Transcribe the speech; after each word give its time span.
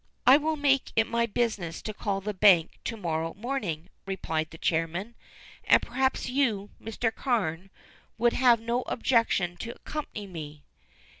"I 0.25 0.37
will 0.37 0.55
make 0.55 0.91
it 0.95 1.05
my 1.05 1.27
business 1.27 1.79
to 1.83 1.93
call 1.93 2.17
at 2.17 2.23
the 2.23 2.33
bank 2.33 2.79
to 2.85 2.97
morrow 2.97 3.35
morning," 3.35 3.87
replied 4.07 4.49
the 4.49 4.57
chairman, 4.57 5.13
"and 5.63 5.79
perhaps 5.79 6.27
you, 6.27 6.71
Mr. 6.81 7.13
Carne, 7.13 7.69
would 8.17 8.33
have 8.33 8.59
no 8.59 8.81
objection 8.87 9.57
to 9.57 9.75
accompany 9.75 10.25
me." 10.25 10.63